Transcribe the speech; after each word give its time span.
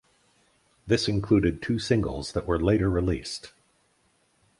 This 0.87 1.07
included 1.07 1.61
two 1.61 1.77
singles 1.77 2.31
that 2.31 2.47
were 2.47 2.59
later 2.59 2.89
released. 2.89 3.51